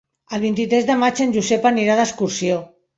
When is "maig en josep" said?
1.05-1.71